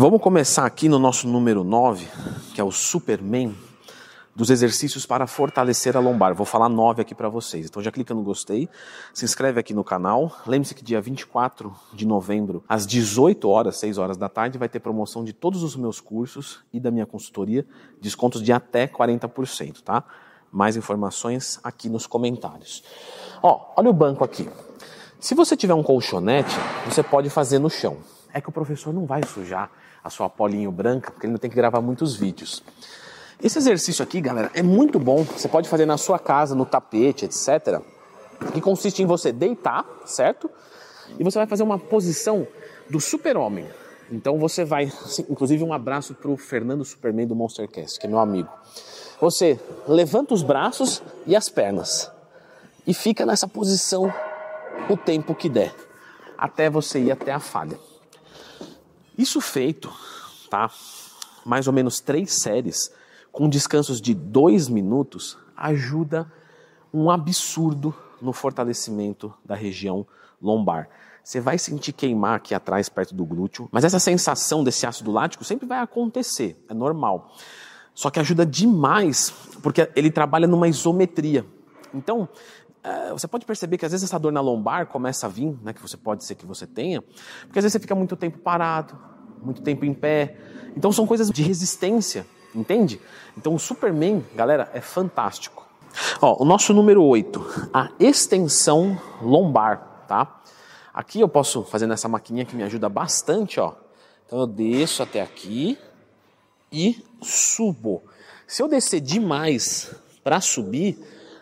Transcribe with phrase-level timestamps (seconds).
[0.00, 2.06] Vamos começar aqui no nosso número 9,
[2.54, 3.52] que é o Superman,
[4.32, 6.36] dos exercícios para fortalecer a lombar.
[6.36, 7.66] Vou falar 9 aqui para vocês.
[7.66, 8.68] Então já clica no gostei,
[9.12, 10.30] se inscreve aqui no canal.
[10.46, 14.78] Lembre-se que dia 24 de novembro, às 18 horas, 6 horas da tarde, vai ter
[14.78, 17.66] promoção de todos os meus cursos e da minha consultoria,
[18.00, 20.04] descontos de até 40%, tá?
[20.52, 22.84] Mais informações aqui nos comentários.
[23.42, 24.48] Ó, olha o banco aqui.
[25.18, 26.54] Se você tiver um colchonete,
[26.84, 27.96] você pode fazer no chão.
[28.32, 29.68] É que o professor não vai sujar
[30.02, 32.62] a sua polinho branca, porque ele não tem que gravar muitos vídeos.
[33.42, 35.22] Esse exercício aqui, galera, é muito bom.
[35.22, 37.80] Você pode fazer na sua casa, no tapete, etc.
[38.52, 40.50] Que consiste em você deitar, certo?
[41.18, 42.46] E você vai fazer uma posição
[42.90, 43.66] do super-homem.
[44.10, 44.90] Então você vai,
[45.28, 48.48] inclusive um abraço para o Fernando Superman do Monstercast, que é meu amigo.
[49.20, 52.10] Você levanta os braços e as pernas
[52.86, 54.12] e fica nessa posição
[54.88, 55.74] o tempo que der,
[56.38, 57.78] até você ir até a falha.
[59.18, 59.92] Isso feito,
[60.48, 60.70] tá?
[61.44, 62.92] Mais ou menos três séries,
[63.32, 66.30] com descansos de dois minutos, ajuda
[66.94, 70.06] um absurdo no fortalecimento da região
[70.40, 70.88] lombar.
[71.22, 75.44] Você vai sentir queimar aqui atrás, perto do glúteo, mas essa sensação desse ácido lático
[75.44, 77.34] sempre vai acontecer, é normal.
[77.92, 79.30] Só que ajuda demais,
[79.62, 81.44] porque ele trabalha numa isometria.
[81.92, 82.28] Então,
[83.12, 85.82] você pode perceber que às vezes essa dor na lombar começa a vir, né, que
[85.82, 87.02] você pode ser que você tenha,
[87.42, 88.98] porque às vezes você fica muito tempo parado,
[89.42, 90.36] muito tempo em pé.
[90.76, 93.00] Então são coisas de resistência, entende?
[93.36, 95.66] Então o Superman, galera, é fantástico.
[96.20, 100.40] Ó, o nosso número 8, a extensão lombar, tá?
[100.92, 103.74] Aqui eu posso fazer nessa maquininha que me ajuda bastante, ó.
[104.26, 105.78] Então eu desço até aqui
[106.70, 108.02] e subo.
[108.46, 110.98] Se eu descer demais para subir,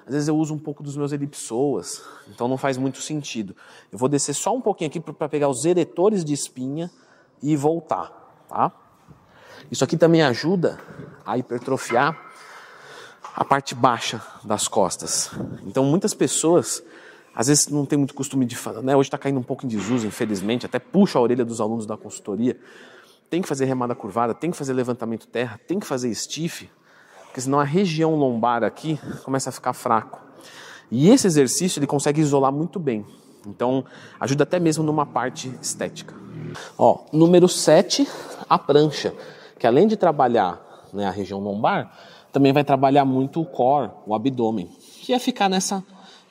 [0.07, 3.57] às vezes eu uso um pouco dos meus elipsoas, então não faz muito sentido.
[3.91, 6.89] Eu vou descer só um pouquinho aqui para pegar os eretores de espinha
[7.43, 8.71] e voltar, tá?
[9.69, 10.79] Isso aqui também ajuda
[11.25, 12.17] a hipertrofiar
[13.35, 15.31] a parte baixa das costas.
[15.67, 16.85] Então muitas pessoas
[17.35, 18.97] às vezes não tem muito costume de fazer, né?
[18.97, 21.97] Hoje está caindo um pouco em desuso, infelizmente, até puxa a orelha dos alunos da
[21.97, 22.59] consultoria.
[23.29, 26.71] Tem que fazer remada curvada, tem que fazer levantamento terra, tem que fazer stiff,
[27.37, 30.23] porque senão a região lombar aqui começa a ficar fraco.
[30.91, 33.05] E esse exercício ele consegue isolar muito bem.
[33.47, 33.85] Então,
[34.19, 36.15] ajuda até mesmo numa parte estética.
[36.79, 38.09] Ó, número 7,
[38.49, 39.13] a prancha,
[39.59, 41.95] que além de trabalhar né, a região lombar,
[42.33, 44.71] também vai trabalhar muito o core, o abdômen,
[45.03, 45.85] que é ficar nessa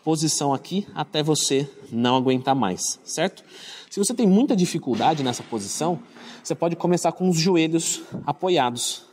[0.03, 3.43] posição aqui até você não aguentar mais, certo?
[3.91, 5.99] Se você tem muita dificuldade nessa posição,
[6.43, 9.03] você pode começar com os joelhos apoiados,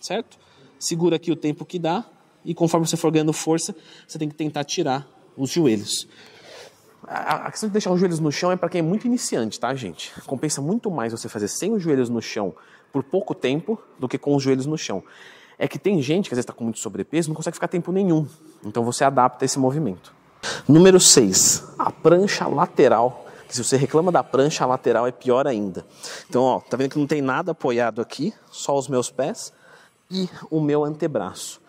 [0.00, 0.42] certo?
[0.78, 2.04] Segura aqui o tempo que dá
[2.44, 3.74] e conforme você for ganhando força,
[4.06, 6.06] você tem que tentar tirar os joelhos.
[7.06, 9.74] A questão de deixar os joelhos no chão é para quem é muito iniciante, tá,
[9.74, 10.12] gente?
[10.22, 12.54] Compensa muito mais você fazer sem os joelhos no chão
[12.90, 15.02] por pouco tempo do que com os joelhos no chão.
[15.58, 17.92] É que tem gente que às vezes está com muito sobrepeso não consegue ficar tempo
[17.92, 18.26] nenhum.
[18.64, 20.14] Então você adapta esse movimento.
[20.66, 23.26] Número 6, a prancha lateral.
[23.48, 25.86] se você reclama da prancha lateral é pior ainda.
[26.28, 29.52] Então, ó, tá vendo que não tem nada apoiado aqui, só os meus pés
[30.14, 31.60] e o meu antebraço.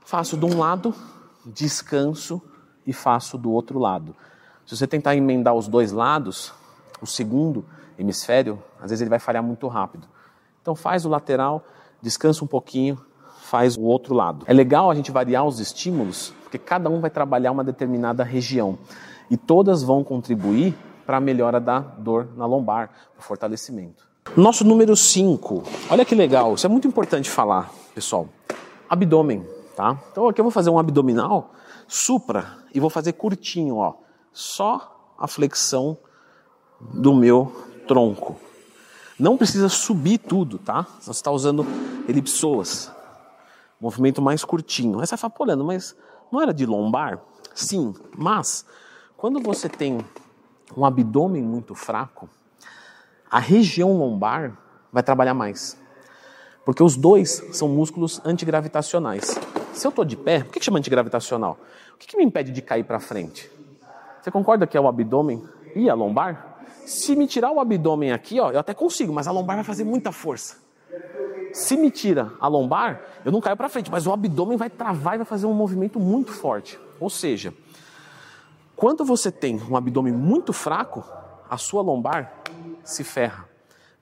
[0.00, 0.94] Faço de um lado,
[1.44, 2.40] descanso
[2.86, 4.16] e faço do outro lado.
[4.64, 6.54] Se você tentar emendar os dois lados,
[7.02, 7.66] o segundo
[7.98, 10.08] hemisfério, às vezes ele vai falhar muito rápido.
[10.62, 11.62] Então faz o lateral,
[12.00, 12.98] descansa um pouquinho,
[13.42, 14.44] faz o outro lado.
[14.48, 18.78] É legal a gente variar os estímulos, porque cada um vai trabalhar uma determinada região
[19.30, 24.09] e todas vão contribuir para a melhora da dor na lombar, o fortalecimento.
[24.36, 25.64] Nosso número 5.
[25.90, 28.28] Olha que legal, isso é muito importante falar, pessoal.
[28.88, 30.00] Abdômen, tá?
[30.12, 31.52] Então aqui eu vou fazer um abdominal
[31.88, 33.94] supra e vou fazer curtinho, ó.
[34.32, 35.98] Só a flexão
[36.80, 37.52] do meu
[37.88, 38.36] tronco.
[39.18, 40.86] Não precisa subir tudo, tá?
[41.00, 41.66] Você está usando
[42.08, 42.90] elipsoas.
[43.80, 45.00] Movimento mais curtinho.
[45.00, 45.96] Aí você fala, pô, Leandro, mas
[46.30, 47.20] não era de lombar?
[47.52, 48.64] Sim, mas
[49.16, 49.98] quando você tem
[50.76, 52.28] um abdômen muito fraco,
[53.30, 54.58] a região lombar
[54.92, 55.78] vai trabalhar mais.
[56.64, 59.38] Porque os dois são músculos antigravitacionais.
[59.72, 61.58] Se eu estou de pé, por que, chama antigravitacional?
[61.94, 63.50] O que, que me impede de cair para frente?
[64.20, 65.42] Você concorda que é o abdômen
[65.74, 66.58] e a lombar?
[66.84, 69.84] Se me tirar o abdômen aqui, ó, eu até consigo, mas a lombar vai fazer
[69.84, 70.58] muita força.
[71.52, 75.14] Se me tira a lombar, eu não caio para frente, mas o abdômen vai travar
[75.14, 76.78] e vai fazer um movimento muito forte.
[76.98, 77.54] Ou seja,
[78.76, 81.04] quando você tem um abdômen muito fraco,
[81.48, 82.32] a sua lombar
[82.84, 83.48] se ferra.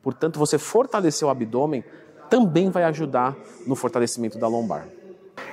[0.02, 1.84] Portanto, você fortalecer o abdômen
[2.30, 3.36] também vai ajudar
[3.66, 4.86] no fortalecimento da lombar.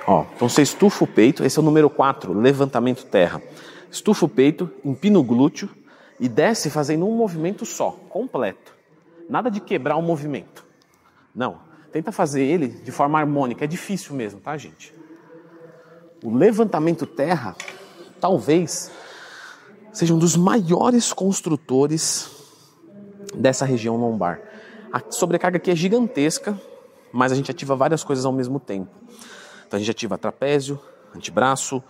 [0.06, 3.42] Ó, então você estufa o peito, esse é o número 4, levantamento terra.
[3.90, 5.68] Estufa o peito, empina o glúteo
[6.20, 8.74] e desce fazendo um movimento só, completo.
[9.28, 10.64] Nada de quebrar o movimento.
[11.34, 11.58] Não.
[11.92, 13.64] Tenta fazer ele de forma harmônica.
[13.64, 14.94] É difícil mesmo, tá, gente?
[16.22, 17.56] O levantamento terra,
[18.20, 18.90] talvez,
[19.92, 22.35] seja um dos maiores construtores
[23.36, 24.40] dessa região lombar.
[24.92, 26.58] A sobrecarga aqui é gigantesca,
[27.12, 28.90] mas a gente ativa várias coisas ao mesmo tempo.
[29.66, 30.80] Então a gente ativa trapézio,
[31.14, 31.82] antebraço,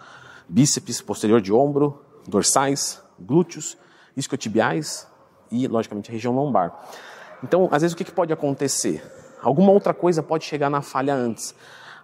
[0.49, 3.77] bíceps posterior de ombro, dorsais, glúteos,
[4.17, 5.07] isquiotibiais
[5.51, 6.75] e, logicamente, a região lombar.
[7.43, 9.03] Então, às vezes, o que pode acontecer?
[9.43, 11.55] Alguma outra coisa pode chegar na falha antes.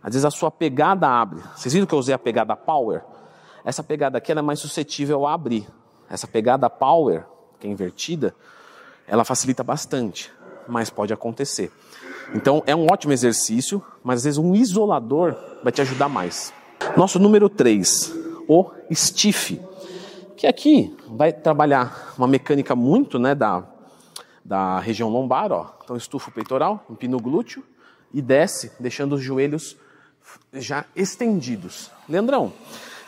[0.02, 1.40] Às vezes a sua pegada abre.
[1.56, 3.02] Vocês viram que eu usei a pegada power?
[3.64, 5.66] Essa pegada aqui é mais suscetível a abrir.
[6.10, 7.24] Essa pegada power,
[7.60, 8.34] que é invertida,
[9.12, 10.32] ela facilita bastante,
[10.66, 11.70] mas pode acontecer.
[12.34, 16.50] Então é um ótimo exercício, mas às vezes um isolador vai te ajudar mais.
[16.96, 18.10] Nosso número 3,
[18.48, 19.60] o stiff,
[20.34, 23.64] que aqui vai trabalhar uma mecânica muito né, da,
[24.42, 25.52] da região lombar.
[25.52, 25.66] Ó.
[25.84, 27.62] Então estufa o peitoral, empina o glúteo
[28.14, 29.76] e desce, deixando os joelhos
[30.54, 31.90] já estendidos.
[32.08, 32.50] Leandrão,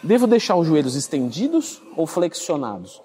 [0.03, 3.01] devo deixar os joelhos estendidos ou flexionados?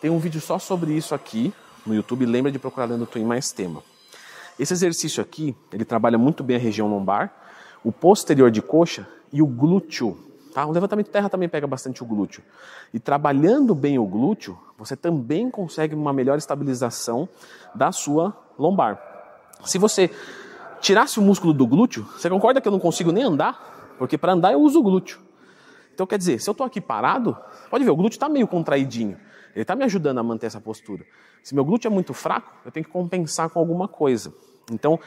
[0.00, 1.52] Tem um vídeo só sobre isso aqui
[1.86, 3.82] no YouTube, lembra de procurar Leandro Twin mais tema.
[4.58, 7.32] Esse exercício aqui, ele trabalha muito bem a região lombar,
[7.82, 10.16] o posterior de coxa e o glúteo.
[10.52, 10.66] Tá?
[10.66, 12.42] O levantamento de terra também pega bastante o glúteo.
[12.92, 17.28] E trabalhando bem o glúteo, você também consegue uma melhor estabilização
[17.74, 19.00] da sua lombar.
[19.64, 20.10] Se você
[20.80, 23.94] tirasse o músculo do glúteo, você concorda que eu não consigo nem andar?
[23.98, 25.20] Porque para andar eu uso o glúteo.
[26.00, 27.36] Então quer dizer, se eu estou aqui parado,
[27.68, 29.18] pode ver, o glúteo está meio contraidinho.
[29.54, 31.04] Ele está me ajudando a manter essa postura.
[31.42, 34.32] Se meu glúteo é muito fraco, eu tenho que compensar com alguma coisa.
[34.72, 34.98] Então,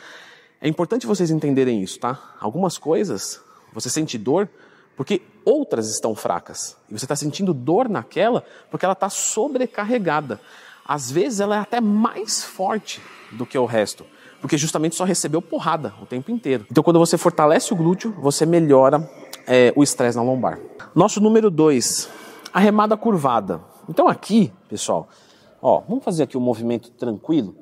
[0.62, 2.36] é importante vocês entenderem isso, tá?
[2.40, 3.42] Algumas coisas
[3.74, 4.48] você sente dor
[4.96, 6.78] porque outras estão fracas.
[6.88, 10.40] E você está sentindo dor naquela porque ela está sobrecarregada.
[10.86, 13.02] Às vezes ela é até mais forte
[13.32, 14.06] do que o resto,
[14.40, 16.68] porque justamente só recebeu porrada o tempo inteiro.
[16.70, 19.10] Então, quando você fortalece o glúteo, você melhora
[19.48, 20.60] é, o estresse na lombar.
[20.96, 22.10] Nosso número 2,
[22.54, 23.62] a remada curvada.
[23.90, 25.10] Então, aqui, pessoal,
[25.62, 27.56] ó, vamos fazer aqui um movimento tranquilo.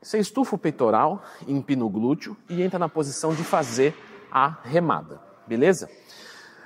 [0.00, 3.94] Você estufa o peitoral, empina o glúteo e entra na posição de fazer
[4.30, 5.88] a remada, beleza?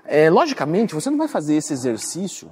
[0.05, 2.51] É, logicamente, você não vai fazer esse exercício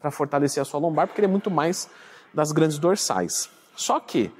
[0.00, 1.88] para fortalecer a sua lombar, porque ele é muito mais
[2.32, 3.50] das grandes dorsais.
[3.74, 4.30] Só que,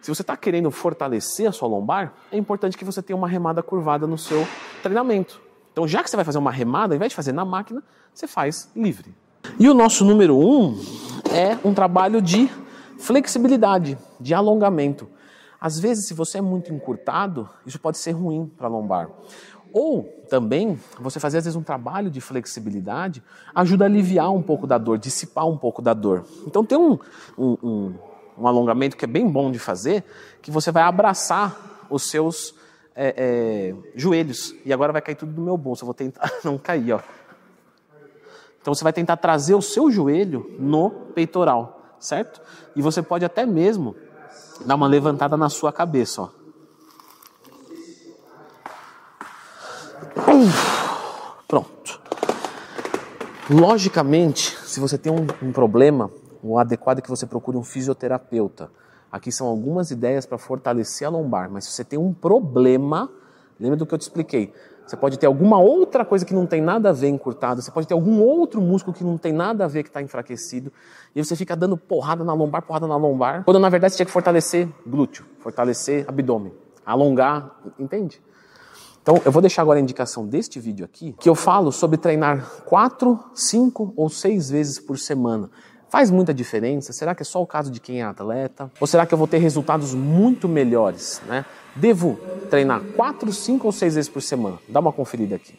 [0.00, 3.62] se você está querendo fortalecer a sua lombar, é importante que você tenha uma remada
[3.62, 4.46] curvada no seu
[4.82, 5.47] treinamento.
[5.78, 7.80] Então, já que você vai fazer uma remada, ao invés de fazer na máquina,
[8.12, 9.14] você faz livre.
[9.60, 10.76] E o nosso número um
[11.32, 12.50] é um trabalho de
[12.98, 15.08] flexibilidade, de alongamento.
[15.60, 19.08] Às vezes, se você é muito encurtado, isso pode ser ruim para lombar.
[19.72, 23.22] Ou também, você fazer às vezes um trabalho de flexibilidade
[23.54, 26.24] ajuda a aliviar um pouco da dor, dissipar um pouco da dor.
[26.44, 26.98] Então tem um,
[27.38, 27.94] um, um,
[28.36, 30.02] um alongamento que é bem bom de fazer,
[30.42, 32.57] que você vai abraçar os seus
[33.00, 34.56] é, é, joelhos.
[34.64, 37.00] E agora vai cair tudo no meu bolso, eu vou tentar não cair, ó.
[38.60, 42.42] Então você vai tentar trazer o seu joelho no peitoral, certo?
[42.74, 43.94] E você pode até mesmo
[44.66, 46.28] dar uma levantada na sua cabeça, ó.
[51.46, 52.00] Pronto.
[53.48, 56.10] Logicamente, se você tem um, um, problema,
[56.42, 58.70] o adequado é que você procure um fisioterapeuta.
[59.10, 63.10] Aqui são algumas ideias para fortalecer a lombar, mas se você tem um problema,
[63.58, 64.52] lembra do que eu te expliquei?
[64.86, 67.86] Você pode ter alguma outra coisa que não tem nada a ver encurtado, você pode
[67.86, 70.72] ter algum outro músculo que não tem nada a ver que está enfraquecido,
[71.14, 74.06] e você fica dando porrada na lombar, porrada na lombar, quando na verdade você tinha
[74.06, 76.52] que fortalecer glúteo, fortalecer abdômen,
[76.84, 78.20] alongar, entende?
[79.02, 82.46] Então, eu vou deixar agora a indicação deste vídeo aqui, que eu falo sobre treinar
[82.66, 85.50] quatro, cinco ou seis vezes por semana.
[85.90, 86.92] Faz muita diferença?
[86.92, 88.70] Será que é só o caso de quem é atleta?
[88.78, 91.22] Ou será que eu vou ter resultados muito melhores?
[91.26, 91.44] Né?
[91.74, 92.18] Devo
[92.50, 94.58] treinar quatro, cinco ou seis vezes por semana?
[94.68, 95.58] Dá uma conferida aqui.